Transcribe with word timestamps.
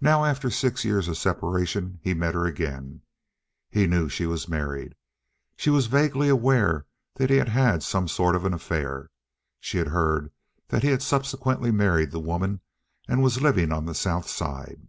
Now 0.00 0.24
after 0.24 0.50
six 0.50 0.84
years 0.84 1.06
of 1.06 1.16
separation 1.16 2.00
he 2.02 2.14
met 2.14 2.34
her 2.34 2.44
again. 2.46 3.02
He 3.70 3.86
knew 3.86 4.08
she 4.08 4.26
was 4.26 4.48
married. 4.48 4.96
She 5.54 5.70
was 5.70 5.86
vaguely 5.86 6.28
aware 6.28 6.84
he 7.16 7.36
had 7.36 7.48
had 7.48 7.84
some 7.84 8.08
sort 8.08 8.34
of 8.34 8.44
an 8.44 8.54
affair—she 8.54 9.78
had 9.78 9.86
heard 9.86 10.32
that 10.66 10.82
he 10.82 10.88
had 10.88 11.00
subsequently 11.00 11.70
married 11.70 12.10
the 12.10 12.18
woman 12.18 12.60
and 13.06 13.22
was 13.22 13.40
living 13.40 13.70
on 13.70 13.84
the 13.86 13.94
South 13.94 14.26
Side. 14.28 14.84